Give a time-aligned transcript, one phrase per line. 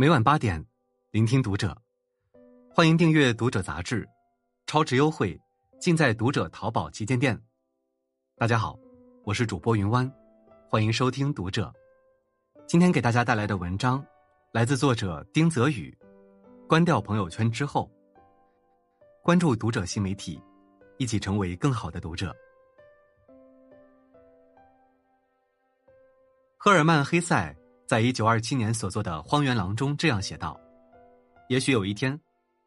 [0.00, 0.64] 每晚八点，
[1.10, 1.76] 聆听读者。
[2.74, 4.08] 欢迎订阅《读者》杂志，
[4.64, 5.38] 超值优惠
[5.78, 7.38] 尽在《读者》淘宝旗舰店。
[8.38, 8.78] 大家好，
[9.24, 10.10] 我是主播云湾，
[10.66, 11.70] 欢迎收听《读者》。
[12.66, 14.02] 今天给大家带来的文章
[14.52, 15.94] 来自作者丁泽宇。
[16.66, 17.86] 关掉朋友圈之后，
[19.22, 20.40] 关注《读者》新媒体，
[20.96, 22.34] 一起成为更好的读者。
[26.56, 27.54] 赫尔曼·黑塞。
[27.90, 30.56] 在一九二七年所做的《荒原狼》中这样写道
[31.50, 32.16] ：“也许有一天，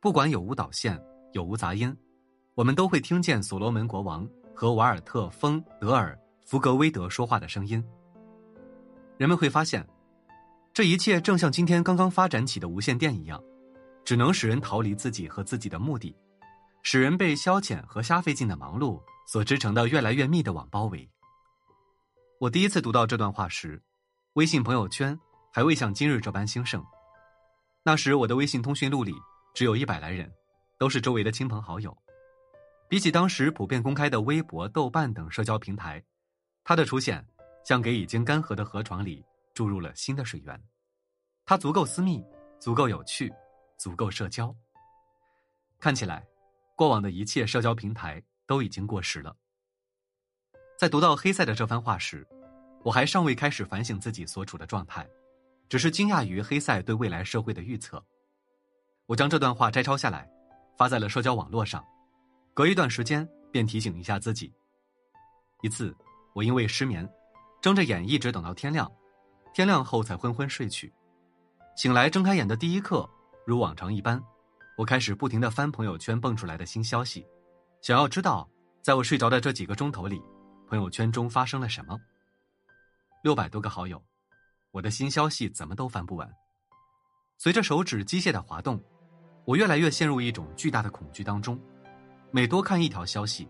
[0.00, 1.00] 不管有无导线，
[1.30, 1.96] 有无杂音，
[2.56, 7.80] 我们都会听见所罗门国王和瓦尔特·丰·德尔·福格威德说话的声音。
[9.16, 9.88] 人们会发现，
[10.74, 13.40] 这一切正像今天刚刚发展起的无线电一样，
[14.04, 16.12] 只能使人逃离自己和自己的目的，
[16.82, 21.08] 使人被消遣和瞎费劲的忙碌所织成的越来越密的网包围。”
[22.40, 23.80] 我第一次读到这段话时。
[24.34, 25.18] 微信朋友圈
[25.52, 26.82] 还未像今日这般兴盛，
[27.82, 29.12] 那时我的微信通讯录里
[29.52, 30.32] 只有一百来人，
[30.78, 31.94] 都是周围的亲朋好友。
[32.88, 36.02] 比起当时普遍公开的微博、豆瓣等社交平台，
[36.64, 37.22] 它的出现
[37.62, 40.58] 像给已经干涸的河床里注入了新的水源。
[41.44, 42.24] 它足够私密，
[42.58, 43.30] 足够有趣，
[43.76, 44.54] 足够社交。
[45.78, 46.26] 看起来，
[46.74, 49.36] 过往的一切社交平台都已经过时了。
[50.78, 52.26] 在读到黑塞的这番话时。
[52.82, 55.08] 我还尚未开始反省自己所处的状态，
[55.68, 58.04] 只是惊讶于黑塞对未来社会的预测。
[59.06, 60.28] 我将这段话摘抄下来，
[60.76, 61.84] 发在了社交网络上，
[62.54, 64.52] 隔一段时间便提醒一下自己。
[65.62, 65.94] 一次，
[66.34, 67.08] 我因为失眠，
[67.60, 68.90] 睁着眼一直等到天亮，
[69.54, 70.92] 天亮后才昏昏睡去。
[71.76, 73.08] 醒来睁开眼的第一刻，
[73.46, 74.22] 如往常一般，
[74.76, 77.26] 我开始不停的翻朋友圈蹦出来的新消息，
[77.80, 78.48] 想要知道
[78.82, 80.20] 在我睡着的这几个钟头里，
[80.68, 81.98] 朋友圈中发生了什么。
[83.22, 84.02] 六百多个好友，
[84.72, 86.28] 我的新消息怎么都翻不完。
[87.38, 88.82] 随着手指机械的滑动，
[89.44, 91.56] 我越来越陷入一种巨大的恐惧当中。
[92.32, 93.48] 每多看一条消息，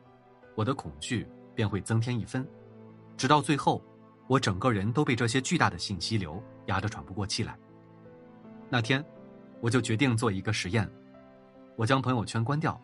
[0.55, 2.47] 我的恐惧便会增添一分，
[3.17, 3.83] 直到最后，
[4.29, 7.59] 我整个人都被这些巨大的信息流压得喘不过气来。
[8.69, 9.03] 那天，
[9.63, 10.87] 我就决定做一个实验，
[11.77, 12.79] 我将朋友圈关掉，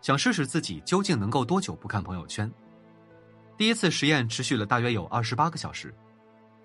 [0.00, 2.48] 想试试自己究竟能够多久不看朋友圈。
[3.56, 5.92] 第一次实验持续了大约有二十八个小时。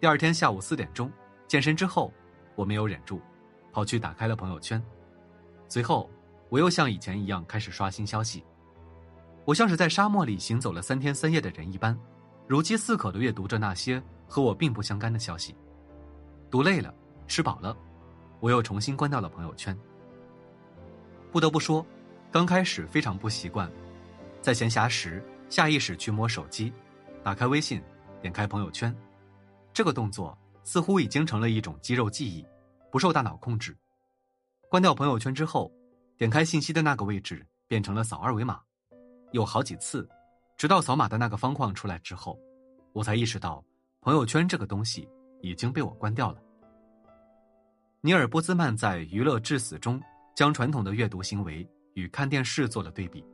[0.03, 1.09] 第二天下午四点钟，
[1.47, 2.11] 健身之后，
[2.55, 3.21] 我没有忍住，
[3.71, 4.83] 跑去打开了朋友圈。
[5.69, 6.09] 随后，
[6.49, 8.43] 我又像以前一样开始刷新消息。
[9.45, 11.97] 我像是在沙漠里行走了三天三夜的人一般，
[12.47, 15.55] 如饥似渴的阅读着那些和我并不相干的消息。
[16.51, 16.93] 读累了，
[17.25, 17.73] 吃饱了，
[18.41, 19.73] 我又重新关掉了朋友圈。
[21.31, 21.85] 不得不说，
[22.29, 23.71] 刚开始非常不习惯，
[24.41, 26.73] 在闲暇时下意识去摸手机，
[27.23, 27.81] 打开微信，
[28.21, 28.93] 点开朋友圈。
[29.73, 32.45] 这个动作似乎已经成了一种肌肉记忆，
[32.91, 33.75] 不受大脑控制。
[34.69, 35.71] 关掉朋友圈之后，
[36.17, 38.61] 点开信息的那个位置变成了扫二维码，
[39.31, 40.07] 有好几次，
[40.57, 42.39] 直到扫码的那个方框出来之后，
[42.93, 43.63] 我才意识到
[43.99, 45.09] 朋友圈这个东西
[45.41, 46.39] 已经被我关掉了。
[48.01, 49.99] 尼尔·波兹曼在《娱乐至死》中
[50.35, 53.25] 将传统的阅读行为与看电视做了对比。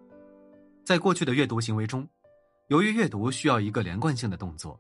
[0.86, 2.08] 在过去的阅读行为中，
[2.68, 4.80] 由于阅读需要一个连贯性的动作。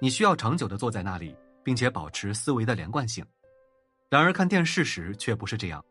[0.00, 3.24] 你需要长久的坐在那里，并且保持思维的连贯性。
[4.08, 5.84] 然而看电视时却不是这样，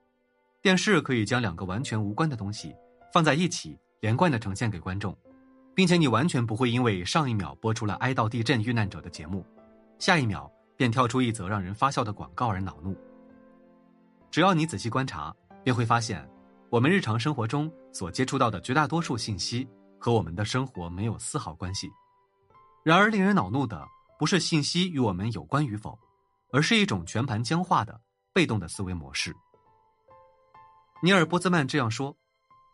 [0.61, 2.73] 电视可以将两个完全无关的东西
[3.13, 5.15] 放在一起，连贯的呈现给观众，
[5.75, 9.45] 并且你完全不会因为上一秒播出了哀悼地震遇难者的节目，
[9.99, 12.95] 下一秒便跳出一则让人发笑的广告而恼怒。
[14.31, 16.27] 只要你仔细观察，便会发现，
[16.69, 19.67] 我们日常生活中所接触到的绝大多数信息
[19.99, 21.89] 和我们的生活没有丝毫关系。
[22.83, 23.85] 然而令人恼怒的。
[24.17, 25.97] 不是信息与我们有关与否，
[26.51, 28.01] 而是一种全盘僵化的
[28.33, 29.35] 被动的思维模式。
[31.03, 32.17] 尼尔·波兹曼这样说：“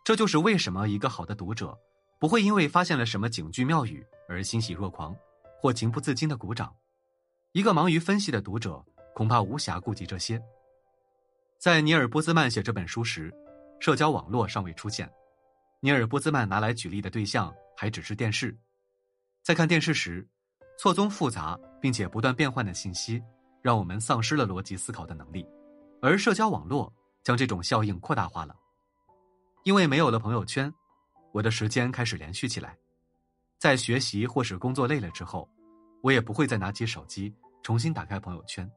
[0.06, 1.78] 这就是为什么一个好的读者
[2.18, 5.14] 不会因为发现了什么警句妙语而欣喜若狂，
[5.60, 6.74] 或情不自禁的鼓掌。
[7.52, 8.82] 一个忙于分析的读者
[9.14, 10.42] 恐怕无暇顾及这些。”
[11.60, 13.34] 在尼尔·波兹曼写这本书时，
[13.82, 15.12] 社交网络尚未出现，
[15.82, 18.58] 尼尔·波兹曼拿来举例的对象还只是电视。
[19.42, 20.26] 在看电视时。
[20.84, 23.24] 错综复杂并且不断变换的信息，
[23.62, 25.48] 让我们丧失了逻辑思考的能力，
[26.02, 26.94] 而社交网络
[27.24, 28.54] 将这种效应扩大化了。
[29.64, 30.70] 因为没有了朋友圈，
[31.32, 32.78] 我的时间开始连续起来。
[33.58, 35.50] 在学习或是工作累了之后，
[36.02, 38.70] 我也不会再拿起手机重新打开朋友圈，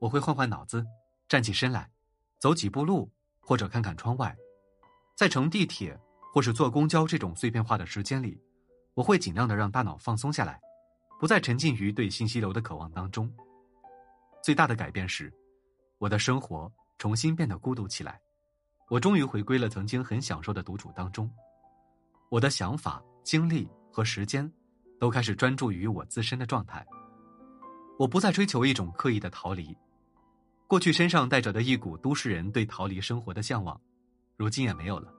[0.00, 0.84] 我会换换脑子，
[1.30, 1.90] 站起身来，
[2.40, 4.36] 走几步路或者看看窗外。
[5.16, 5.98] 在乘地铁
[6.30, 8.38] 或是坐公交这种碎片化的时间里，
[8.92, 10.60] 我会尽量的让大脑放松下来。
[11.22, 13.32] 不再沉浸于对信息流的渴望当中。
[14.42, 15.32] 最大的改变是，
[15.98, 18.20] 我的生活重新变得孤独起来。
[18.88, 21.30] 我终于回归了曾经很享受的独处当中。
[22.28, 24.52] 我的想法、精力和时间，
[24.98, 26.84] 都开始专注于我自身的状态。
[28.00, 29.78] 我不再追求一种刻意的逃离。
[30.66, 33.80] 过去身上带着的一股都市人对逃离生活的向往，
[34.36, 35.14] 如今也没有了。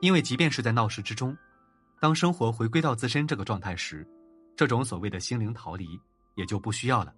[0.00, 1.36] 因为即便是在闹市之中，
[2.00, 4.08] 当生活回归到自身这个状态时，
[4.56, 5.86] 这种所谓的心灵逃离
[6.34, 7.14] 也就不需要了。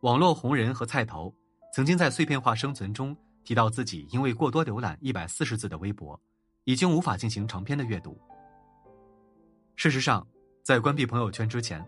[0.00, 1.32] 网络红人和菜头
[1.72, 3.16] 曾经在碎片化生存中。
[3.46, 6.20] 提到自己因为过多浏览一百四十字的微博，
[6.64, 8.20] 已经无法进行长篇的阅读。
[9.76, 10.26] 事实上，
[10.64, 11.86] 在关闭朋友圈之前，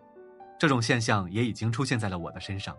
[0.56, 2.76] 这种现象也已经出现在了我的身上，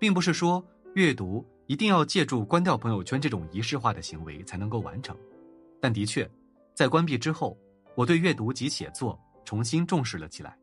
[0.00, 0.60] 并不是说
[0.96, 5.16] 阅读一定要借助关掉朋友圈这种仪式化的行为才能够完成，
[5.80, 6.28] 但的确，
[6.74, 7.56] 在关闭之后，
[7.94, 10.58] 我对阅读及写作重新重视了起来。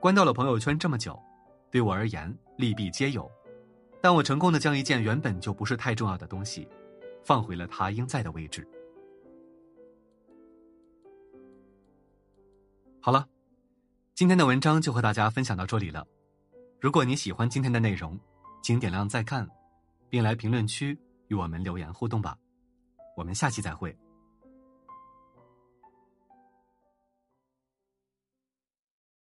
[0.00, 1.20] 关掉了朋友圈这么久，
[1.70, 3.30] 对我而言利弊皆有。
[4.00, 6.66] 但我成功的将一件原本就不是太重要的东西，
[7.22, 8.66] 放回了它应在的位置。
[12.98, 13.28] 好了，
[14.14, 16.06] 今天的文章就和大家分享到这里了。
[16.80, 18.18] 如果你喜欢今天的内容，
[18.62, 19.46] 请点亮再看，
[20.08, 20.98] 并来评论区
[21.28, 22.34] 与我们留言互动吧。
[23.18, 23.94] 我们下期再会。